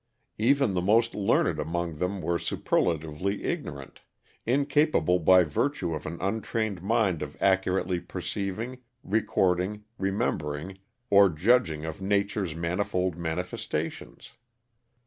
[0.39, 3.99] Even the most learned among them were superlatively ignorant;
[4.47, 10.79] incapable by virtue of an untrained mind of accurately perceiving, recording, remembering,
[11.11, 14.31] or judging of nature's manifold manifestations.